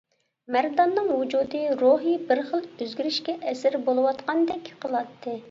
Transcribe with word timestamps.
مەرداننىڭ 0.53 1.11
ۋۇجۇدى، 1.17 1.61
روھى 1.81 2.15
بىر 2.31 2.41
خىل 2.49 2.65
ئۆزگىرىشكە 2.71 3.37
ئەسىر 3.53 3.79
بولۇۋاتقاندەك 3.91 4.75
قىلاتتى. 4.83 5.39